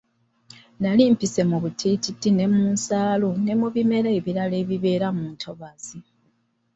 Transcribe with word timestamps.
Nali 0.79 1.03
mpise 1.13 1.41
mu 1.49 1.57
bitiititi 1.63 2.29
ne 2.33 2.45
mu 2.53 2.63
ssaalu 2.75 3.29
ne 3.45 3.53
mu 3.59 3.67
bimera 3.73 4.09
ebirala 4.17 4.55
ebibeera 4.63 5.07
mu 5.17 5.23
ntobazzi. 5.33 5.99